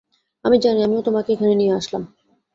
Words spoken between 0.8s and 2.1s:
আমিও তোমাকে এখানে নিয়ে আসলাম।